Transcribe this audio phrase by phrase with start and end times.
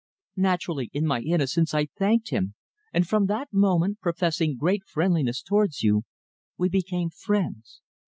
[0.37, 2.55] Naturally, in my innocence I thanked him,
[2.91, 6.05] and from that moment, professing great friendliness towards you,
[6.57, 7.81] we became friends.